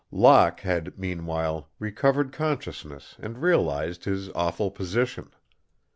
Locke 0.11 0.61
had, 0.61 0.97
meanwhile, 0.97 1.69
recovered 1.77 2.33
consciousness 2.33 3.17
and 3.19 3.37
realized 3.39 4.05
his 4.05 4.29
awful 4.31 4.71
position. 4.71 5.29